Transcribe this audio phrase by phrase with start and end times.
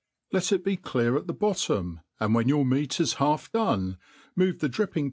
[0.31, 3.99] Let it be clear at th« bottom; and when your meat is half done,
[4.35, 4.99] move the dripping \